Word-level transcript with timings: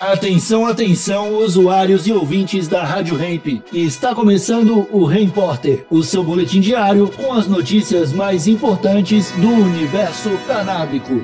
Atenção, 0.00 0.64
atenção, 0.64 1.36
usuários 1.36 2.06
e 2.06 2.12
ouvintes 2.12 2.66
da 2.66 2.82
Rádio 2.82 3.22
Hemp. 3.22 3.62
Está 3.70 4.14
começando 4.14 4.88
o 4.90 5.04
Repórter, 5.04 5.84
o 5.90 6.02
seu 6.02 6.24
boletim 6.24 6.58
diário 6.58 7.06
com 7.10 7.34
as 7.34 7.46
notícias 7.46 8.10
mais 8.10 8.46
importantes 8.46 9.30
do 9.32 9.46
universo 9.46 10.30
canábico. 10.46 11.22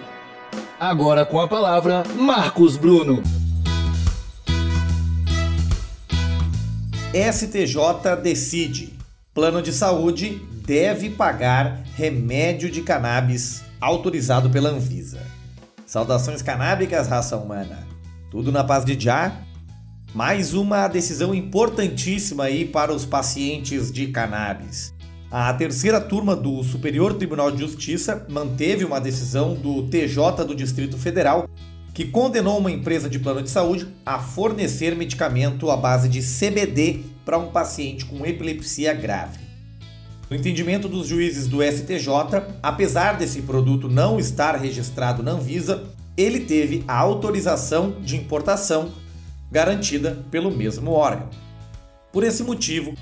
Agora 0.79 1.25
com 1.25 1.41
a 1.41 1.49
palavra, 1.49 2.03
Marcos 2.19 2.77
Bruno. 2.77 3.23
STJ 7.15 8.15
decide. 8.23 8.93
Plano 9.33 9.63
de 9.63 9.73
saúde 9.73 10.43
deve 10.67 11.09
pagar 11.09 11.83
remédio 11.95 12.71
de 12.71 12.83
cannabis 12.83 13.65
autorizado 13.81 14.51
pela 14.51 14.69
Anvisa. 14.69 15.23
Saudações 15.87 16.43
canábicas, 16.43 17.09
raça 17.09 17.39
humana. 17.39 17.96
Tudo 18.31 18.51
na 18.51 18.65
paz 18.65 18.85
de 18.85 18.99
Já? 18.99 19.41
Mais 20.13 20.53
uma 20.53 20.89
decisão 20.89 21.33
importantíssima 21.33 22.45
aí 22.45 22.65
para 22.65 22.93
os 22.93 23.05
pacientes 23.05 23.93
de 23.93 24.09
cannabis. 24.09 24.93
A 25.31 25.53
terceira 25.55 26.01
turma 26.01 26.35
do 26.35 26.63
Superior 26.65 27.15
Tribunal 27.15 27.53
de 27.53 27.61
Justiça 27.61 28.27
manteve 28.29 28.85
uma 28.85 29.01
decisão 29.01 29.55
do 29.55 29.85
TJ 29.85 30.45
do 30.45 30.57
Distrito 30.57 30.97
Federal 30.97 31.49
que 31.95 32.05
condenou 32.05 32.59
uma 32.59 32.71
empresa 32.71 33.09
de 33.09 33.19
plano 33.19 33.43
de 33.43 33.49
saúde 33.49 33.87
a 34.05 34.19
fornecer 34.19 34.97
medicamento 34.97 35.71
à 35.71 35.77
base 35.77 36.09
de 36.09 36.21
CBD 36.21 37.05
para 37.25 37.39
um 37.39 37.53
paciente 37.53 38.05
com 38.05 38.27
epilepsia 38.27 38.93
grave. 38.93 39.39
No 40.29 40.37
entendimento 40.37 40.89
dos 40.89 41.07
juízes 41.07 41.47
do 41.47 41.63
STJ, 41.63 42.09
apesar 42.61 43.17
desse 43.17 43.43
produto 43.43 43.89
não 43.89 44.19
estar 44.19 44.57
registrado 44.57 45.23
na 45.23 45.31
Anvisa, 45.31 45.85
ele 46.17 46.41
teve 46.41 46.85
a 46.89 46.97
autorização 46.97 48.01
de 48.01 48.17
importação 48.17 48.93
garantida 49.51 50.25
pelo 50.31 50.51
mesmo 50.51 50.91
órgão. 50.93 51.29
Por 52.13 52.25
esse 52.25 52.43
motivo, 52.43 52.95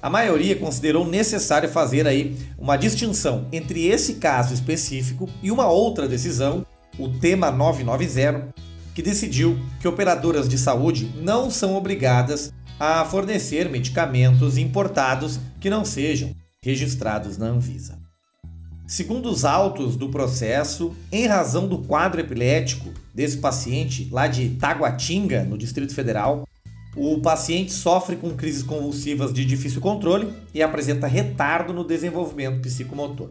a 0.00 0.10
maioria 0.10 0.56
considerou 0.56 1.06
necessário 1.06 1.68
fazer 1.68 2.06
aí 2.06 2.36
uma 2.58 2.76
distinção 2.76 3.46
entre 3.52 3.86
esse 3.86 4.14
caso 4.14 4.52
específico 4.52 5.28
e 5.42 5.50
uma 5.50 5.68
outra 5.68 6.08
decisão, 6.08 6.66
o 6.98 7.08
tema 7.08 7.50
990, 7.50 8.52
que 8.94 9.02
decidiu 9.02 9.58
que 9.80 9.86
operadoras 9.86 10.48
de 10.48 10.58
saúde 10.58 11.12
não 11.16 11.50
são 11.50 11.76
obrigadas 11.76 12.52
a 12.80 13.04
fornecer 13.04 13.68
medicamentos 13.68 14.58
importados 14.58 15.38
que 15.60 15.70
não 15.70 15.84
sejam 15.84 16.34
registrados 16.60 17.38
na 17.38 17.46
Anvisa. 17.46 18.01
Segundo 18.92 19.30
os 19.30 19.42
autos 19.46 19.96
do 19.96 20.10
processo, 20.10 20.94
em 21.10 21.26
razão 21.26 21.66
do 21.66 21.78
quadro 21.78 22.20
epilético 22.20 22.90
desse 23.14 23.38
paciente 23.38 24.06
lá 24.12 24.26
de 24.26 24.50
Taguatinga, 24.50 25.44
no 25.44 25.56
Distrito 25.56 25.94
Federal, 25.94 26.46
o 26.94 27.18
paciente 27.22 27.72
sofre 27.72 28.16
com 28.16 28.36
crises 28.36 28.62
convulsivas 28.62 29.32
de 29.32 29.46
difícil 29.46 29.80
controle 29.80 30.30
e 30.52 30.62
apresenta 30.62 31.06
retardo 31.06 31.72
no 31.72 31.84
desenvolvimento 31.84 32.60
psicomotor. 32.60 33.30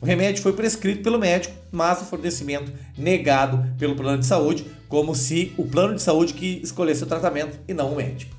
O 0.00 0.04
remédio 0.04 0.42
foi 0.42 0.54
prescrito 0.54 1.04
pelo 1.04 1.20
médico, 1.20 1.54
mas 1.70 2.02
o 2.02 2.06
fornecimento 2.06 2.72
negado 2.98 3.64
pelo 3.78 3.94
plano 3.94 4.18
de 4.18 4.26
saúde, 4.26 4.66
como 4.88 5.14
se 5.14 5.52
o 5.56 5.64
plano 5.64 5.94
de 5.94 6.02
saúde 6.02 6.34
que 6.34 6.60
escolhesse 6.64 7.04
o 7.04 7.06
tratamento 7.06 7.60
e 7.68 7.72
não 7.72 7.92
o 7.92 7.96
médico. 7.96 8.35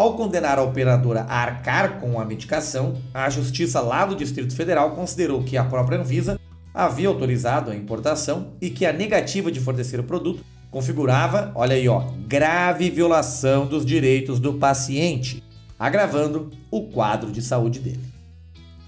Ao 0.00 0.14
condenar 0.14 0.58
a 0.58 0.62
operadora 0.62 1.26
a 1.28 1.42
arcar 1.42 2.00
com 2.00 2.18
a 2.18 2.24
medicação, 2.24 2.94
a 3.12 3.28
Justiça 3.28 3.82
lá 3.82 4.06
do 4.06 4.16
Distrito 4.16 4.56
Federal 4.56 4.92
considerou 4.92 5.42
que 5.42 5.58
a 5.58 5.64
própria 5.64 5.98
Anvisa 5.98 6.40
havia 6.72 7.06
autorizado 7.06 7.70
a 7.70 7.76
importação 7.76 8.54
e 8.62 8.70
que 8.70 8.86
a 8.86 8.94
negativa 8.94 9.52
de 9.52 9.60
fornecer 9.60 10.00
o 10.00 10.04
produto 10.04 10.42
configurava, 10.70 11.52
olha 11.54 11.76
aí, 11.76 11.86
ó, 11.86 12.06
grave 12.26 12.88
violação 12.88 13.66
dos 13.66 13.84
direitos 13.84 14.40
do 14.40 14.54
paciente, 14.54 15.44
agravando 15.78 16.50
o 16.70 16.84
quadro 16.84 17.30
de 17.30 17.42
saúde 17.42 17.78
dele. 17.78 18.00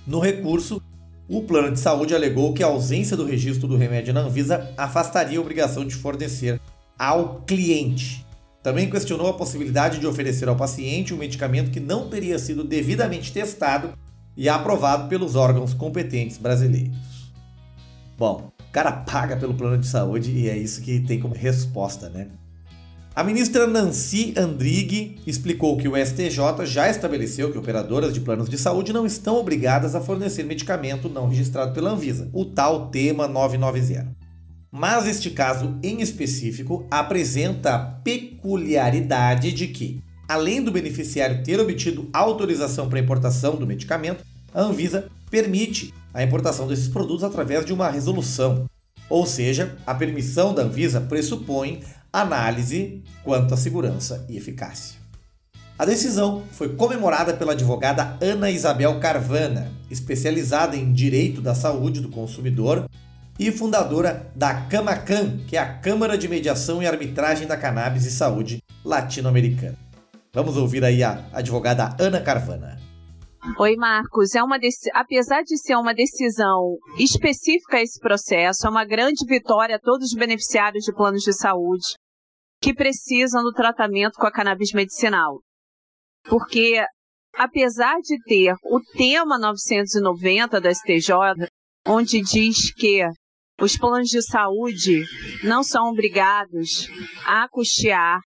No 0.07 0.19
recurso, 0.19 0.81
o 1.29 1.43
plano 1.43 1.73
de 1.73 1.79
saúde 1.79 2.15
alegou 2.15 2.55
que 2.55 2.63
a 2.63 2.69
ausência 2.69 3.19
do 3.19 3.27
registro 3.27 3.69
do 3.69 3.77
remédio 3.77 4.15
na 4.15 4.21
Anvisa 4.21 4.73
afastaria 4.79 5.37
a 5.37 5.43
obrigação 5.43 5.85
de 5.85 5.95
fornecer 5.95 6.59
ao 6.99 7.43
cliente. 7.47 8.25
Também 8.63 8.89
questionou 8.89 9.29
a 9.29 9.35
possibilidade 9.35 9.99
de 9.99 10.07
oferecer 10.07 10.49
ao 10.49 10.57
paciente 10.57 11.13
um 11.13 11.19
medicamento 11.19 11.71
que 11.71 11.81
não 11.81 12.09
teria 12.09 12.39
sido 12.39 12.63
devidamente 12.63 13.33
testado 13.33 13.93
e 14.37 14.49
aprovado 14.49 15.09
pelos 15.09 15.35
órgãos 15.35 15.75
competentes 15.75 16.39
brasileiros. 16.39 16.97
Bom, 18.17 18.53
o 18.61 18.73
cara 18.73 18.93
paga 18.93 19.37
pelo 19.37 19.55
plano 19.55 19.79
de 19.79 19.87
saúde 19.87 20.31
e 20.31 20.49
é 20.49 20.57
isso 20.57 20.81
que 20.81 21.01
tem 21.01 21.19
como 21.19 21.35
resposta, 21.35 22.09
né? 22.09 22.29
A 23.15 23.23
ministra 23.23 23.67
Nancy 23.67 24.33
Andrighi 24.39 25.19
explicou 25.27 25.77
que 25.77 25.87
o 25.87 25.95
STJ 25.95 26.65
já 26.65 26.89
estabeleceu 26.89 27.53
que 27.53 27.59
operadoras 27.59 28.15
de 28.15 28.23
planos 28.23 28.49
de 28.49 28.57
saúde 28.57 28.91
não 28.91 29.05
estão 29.05 29.37
obrigadas 29.37 29.95
a 29.95 30.01
fornecer 30.01 30.45
medicamento 30.45 31.11
não 31.11 31.29
registrado 31.29 31.75
pela 31.75 31.91
Anvisa, 31.91 32.31
o 32.33 32.47
tal 32.47 32.87
tema 32.87 33.29
990. 33.29 34.22
Mas 34.75 35.07
este 35.07 35.29
caso 35.29 35.77
em 35.83 36.01
específico 36.01 36.87
apresenta 36.91 37.75
a 37.75 37.79
peculiaridade 37.79 39.53
de 39.53 39.69
que, 39.69 40.03
além 40.27 40.65
do 40.65 40.73
beneficiário 40.73 41.43
ter 41.45 41.61
obtido 41.61 42.09
autorização 42.11 42.89
para 42.89 42.99
importação 42.99 43.55
do 43.57 43.67
medicamento, 43.67 44.25
a 44.55 44.63
Anvisa 44.63 45.11
permite 45.31 45.93
a 46.15 46.23
importação 46.23 46.67
desses 46.67 46.89
produtos 46.89 47.23
através 47.23 47.67
de 47.67 47.73
uma 47.75 47.91
resolução. 47.91 48.65
Ou 49.11 49.27
seja, 49.27 49.77
a 49.87 49.95
permissão 49.95 50.55
da 50.55 50.63
Anvisa 50.63 51.03
pressupõe 51.03 51.83
análise 52.11 53.03
quanto 53.23 53.53
à 53.53 53.59
segurança 53.59 54.25
e 54.27 54.39
eficácia. 54.39 54.99
A 55.79 55.85
decisão 55.85 56.45
foi 56.51 56.71
comemorada 56.71 57.35
pela 57.35 57.53
advogada 57.53 58.17
Ana 58.23 58.51
Isabel 58.51 58.99
Carvana, 59.01 59.71
especializada 59.91 60.77
em 60.77 60.95
direito 60.95 61.43
da 61.43 61.55
saúde 61.55 62.01
do 62.01 62.09
consumidor 62.09 62.89
e 63.39 63.51
fundadora 63.51 64.31
da 64.35 64.67
CAMACAN, 64.67 65.39
que 65.47 65.57
é 65.57 65.61
a 65.61 65.79
Câmara 65.79 66.17
de 66.17 66.29
Mediação 66.29 66.83
e 66.83 66.87
Arbitragem 66.87 67.47
da 67.47 67.57
Cannabis 67.57 68.05
e 68.05 68.11
Saúde 68.11 68.63
Latino-Americana. 68.85 69.77
Vamos 70.33 70.57
ouvir 70.57 70.85
aí 70.85 71.03
a 71.03 71.25
advogada 71.33 71.95
Ana 71.99 72.21
Carvana. 72.21 72.81
Oi, 73.59 73.75
Marcos. 73.77 74.35
É 74.35 74.43
uma 74.43 74.57
Apesar 74.95 75.43
de 75.43 75.59
ser 75.59 75.75
uma 75.75 75.93
decisão 75.93 76.79
específica 76.97 77.79
a 77.79 77.83
esse 77.83 77.99
processo, 77.99 78.67
é 78.67 78.71
uma 78.71 78.85
grande 78.85 79.27
vitória 79.27 79.77
a 79.77 79.81
todos 79.81 80.13
os 80.13 80.15
beneficiários 80.15 80.85
de 80.85 80.95
planos 80.95 81.23
de 81.23 81.33
saúde 81.33 81.97
que 82.61 82.73
precisam 82.73 83.43
do 83.43 83.53
tratamento 83.53 84.15
com 84.15 84.27
a 84.27 84.33
cannabis 84.33 84.73
medicinal. 84.73 85.41
Porque, 86.25 86.81
apesar 87.37 87.97
de 88.01 88.17
ter 88.23 88.55
o 88.65 88.81
tema 88.97 89.37
990 89.37 90.61
da 90.61 90.73
STJ, 90.73 91.11
onde 91.85 92.21
diz 92.21 92.73
que 92.73 93.03
os 93.63 93.77
planos 93.77 94.09
de 94.09 94.21
saúde 94.21 95.05
não 95.45 95.63
são 95.63 95.89
obrigados 95.91 96.89
a 97.25 97.49
custear 97.49 98.21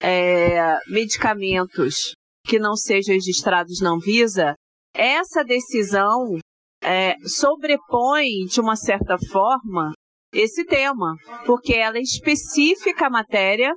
é, 0.00 0.78
medicamentos 0.88 2.14
que 2.46 2.58
não 2.58 2.74
sejam 2.74 3.14
registrados 3.14 3.82
na 3.82 3.90
Anvisa. 3.90 4.54
Essa 4.94 5.44
decisão 5.44 6.38
é, 6.82 7.16
sobrepõe, 7.26 8.46
de 8.50 8.62
uma 8.62 8.76
certa 8.76 9.18
forma, 9.30 9.92
esse 10.32 10.64
tema, 10.64 11.14
porque 11.44 11.74
ela 11.74 11.98
é 11.98 12.00
específica 12.00 13.08
à 13.08 13.10
matéria 13.10 13.70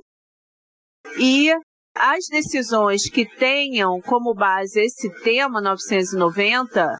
e 1.18 1.52
as 1.94 2.24
decisões 2.30 3.10
que 3.10 3.26
tenham 3.36 4.00
como 4.00 4.32
base 4.34 4.80
esse 4.80 5.12
tema 5.22 5.60
990 5.60 6.96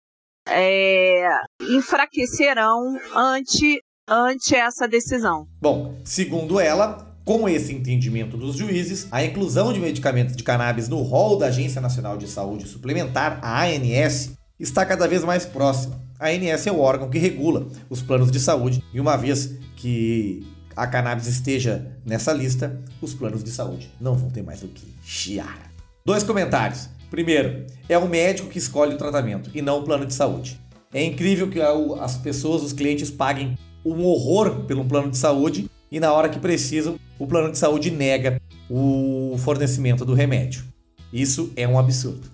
é, 0.47 1.29
enfraquecerão 1.62 2.79
ante 3.15 3.81
ante 4.12 4.55
essa 4.55 4.87
decisão. 4.87 5.47
Bom, 5.61 5.97
segundo 6.05 6.61
ela, 6.61 7.17
com 7.25 7.49
esse 7.49 7.73
entendimento 7.73 8.37
dos 8.37 8.56
juízes, 8.56 9.09
a 9.11 9.25
inclusão 9.25 9.73
de 9.73 9.81
medicamentos 9.81 10.37
de 10.37 10.43
cannabis 10.43 10.88
no 10.88 11.00
rol 11.00 11.38
da 11.38 11.47
Agência 11.47 11.81
Nacional 11.81 12.19
de 12.19 12.29
Saúde 12.29 12.69
Suplementar, 12.69 13.38
a 13.43 13.64
ANS, 13.64 14.32
está 14.61 14.85
cada 14.85 15.09
vez 15.09 15.25
mais 15.25 15.47
próxima. 15.47 16.00
A 16.19 16.29
ANS 16.29 16.67
é 16.67 16.73
o 16.73 16.79
órgão 16.79 17.09
que 17.09 17.19
regula 17.19 17.67
os 17.88 18.03
planos 18.03 18.31
de 18.31 18.38
saúde 18.38 18.85
e 18.93 19.00
uma 19.00 19.17
vez 19.17 19.55
que 19.76 20.47
a 20.76 20.87
cannabis 20.87 21.26
esteja 21.26 21.97
nessa 22.05 22.32
lista, 22.32 22.81
os 23.00 23.14
planos 23.14 23.43
de 23.43 23.50
saúde 23.50 23.91
não 24.00 24.14
vão 24.14 24.31
ter 24.31 24.43
mais 24.43 24.62
o 24.62 24.69
que 24.69 24.94
chiar. 25.03 25.70
Dois 26.05 26.23
comentários. 26.23 26.88
Primeiro, 27.11 27.67
é 27.88 27.99
o 27.99 28.09
médico 28.09 28.49
que 28.49 28.59
escolhe 28.59 28.94
o 28.94 28.99
tratamento 28.99 29.50
e 29.55 29.61
não 29.61 29.81
o 29.81 29.85
plano 29.85 30.06
de 30.06 30.14
saúde. 30.14 30.59
É 30.93 31.03
incrível 31.03 31.49
que 31.49 31.61
as 31.61 32.17
pessoas, 32.17 32.62
os 32.62 32.73
clientes, 32.73 33.11
paguem 33.11 33.56
um 33.84 34.05
horror 34.05 34.64
pelo 34.67 34.84
plano 34.84 35.11
de 35.11 35.19
saúde 35.19 35.70
e 35.90 36.00
na 36.00 36.12
hora 36.12 36.29
que 36.29 36.38
precisam, 36.38 36.99
o 37.19 37.26
plano 37.26 37.50
de 37.50 37.58
saúde 37.58 37.90
nega 37.90 38.40
o 38.69 39.37
fornecimento 39.38 40.05
do 40.05 40.14
remédio. 40.14 40.64
Isso 41.12 41.52
é 41.55 41.69
um 41.69 41.79
absurdo. 41.79 42.31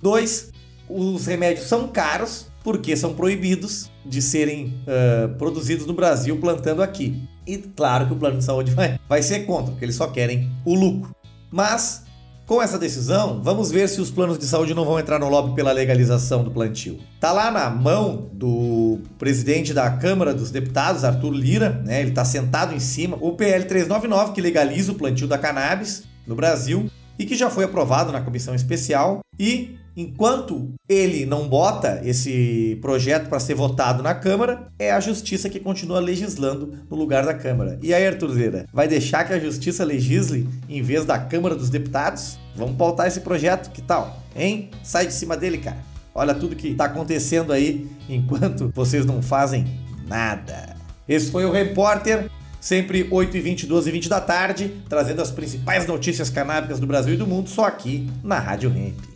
2. 0.00 0.52
os 0.88 1.26
remédios 1.26 1.66
são 1.66 1.88
caros 1.88 2.46
porque 2.62 2.96
são 2.96 3.14
proibidos 3.14 3.90
de 4.06 4.22
serem 4.22 4.74
uh, 4.86 5.36
produzidos 5.36 5.86
no 5.86 5.94
Brasil 5.94 6.38
plantando 6.38 6.82
aqui. 6.82 7.20
E 7.44 7.58
claro 7.58 8.06
que 8.06 8.12
o 8.12 8.16
plano 8.16 8.38
de 8.38 8.44
saúde 8.44 8.70
vai, 8.74 8.98
vai 9.08 9.22
ser 9.22 9.40
contra, 9.40 9.72
porque 9.72 9.84
eles 9.84 9.96
só 9.96 10.06
querem 10.06 10.50
o 10.64 10.74
lucro. 10.74 11.14
Mas 11.50 12.04
com 12.52 12.60
essa 12.60 12.78
decisão, 12.78 13.40
vamos 13.42 13.70
ver 13.70 13.88
se 13.88 13.98
os 13.98 14.10
planos 14.10 14.38
de 14.38 14.44
saúde 14.44 14.74
não 14.74 14.84
vão 14.84 15.00
entrar 15.00 15.18
no 15.18 15.26
lobby 15.26 15.54
pela 15.54 15.72
legalização 15.72 16.44
do 16.44 16.50
plantio. 16.50 16.98
Tá 17.18 17.32
lá 17.32 17.50
na 17.50 17.70
mão 17.70 18.28
do 18.30 18.98
presidente 19.18 19.72
da 19.72 19.90
Câmara 19.90 20.34
dos 20.34 20.50
Deputados, 20.50 21.02
Arthur 21.02 21.30
Lira, 21.30 21.82
né? 21.82 22.02
Ele 22.02 22.10
tá 22.10 22.26
sentado 22.26 22.74
em 22.74 22.78
cima, 22.78 23.16
o 23.22 23.32
PL 23.32 23.64
399 23.64 24.34
que 24.34 24.42
legaliza 24.42 24.92
o 24.92 24.96
plantio 24.96 25.26
da 25.26 25.38
cannabis 25.38 26.02
no 26.26 26.34
Brasil 26.34 26.90
e 27.18 27.24
que 27.24 27.34
já 27.34 27.48
foi 27.48 27.64
aprovado 27.64 28.12
na 28.12 28.20
comissão 28.20 28.54
especial 28.54 29.20
e 29.38 29.78
Enquanto 29.96 30.74
ele 30.88 31.26
não 31.26 31.48
bota 31.48 32.00
esse 32.02 32.78
projeto 32.80 33.28
para 33.28 33.38
ser 33.38 33.54
votado 33.54 34.02
na 34.02 34.14
Câmara, 34.14 34.68
é 34.78 34.90
a 34.90 35.00
Justiça 35.00 35.50
que 35.50 35.60
continua 35.60 36.00
legislando 36.00 36.72
no 36.90 36.96
lugar 36.96 37.26
da 37.26 37.34
Câmara. 37.34 37.78
E 37.82 37.92
aí, 37.92 38.06
Arthur 38.06 38.32
Zeira, 38.32 38.66
vai 38.72 38.88
deixar 38.88 39.24
que 39.24 39.34
a 39.34 39.38
Justiça 39.38 39.84
legisle 39.84 40.48
em 40.68 40.82
vez 40.82 41.04
da 41.04 41.18
Câmara 41.18 41.54
dos 41.54 41.68
Deputados? 41.68 42.38
Vamos 42.56 42.76
pautar 42.76 43.06
esse 43.06 43.20
projeto, 43.20 43.70
que 43.70 43.82
tal? 43.82 44.22
Hein? 44.34 44.70
Sai 44.82 45.06
de 45.06 45.12
cima 45.12 45.36
dele, 45.36 45.58
cara. 45.58 45.78
Olha 46.14 46.34
tudo 46.34 46.56
que 46.56 46.68
está 46.68 46.86
acontecendo 46.86 47.52
aí 47.52 47.86
enquanto 48.08 48.72
vocês 48.74 49.04
não 49.04 49.22
fazem 49.22 49.66
nada. 50.06 50.74
Esse 51.06 51.30
foi 51.30 51.44
o 51.44 51.52
Repórter 51.52 52.30
sempre 52.60 53.04
8h20, 53.10 53.66
12h20 53.66 54.08
da 54.08 54.20
tarde, 54.20 54.72
trazendo 54.88 55.20
as 55.20 55.30
principais 55.30 55.86
notícias 55.86 56.30
canábicas 56.30 56.78
do 56.78 56.86
Brasil 56.86 57.14
e 57.14 57.16
do 57.16 57.26
mundo, 57.26 57.50
só 57.50 57.64
aqui 57.64 58.08
na 58.22 58.38
Rádio 58.38 58.70
Hemp. 58.70 59.11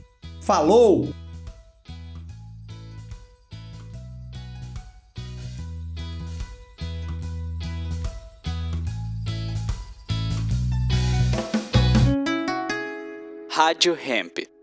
Falou! 0.46 1.12
Rádio 13.50 13.96
Hemp. 13.96 14.55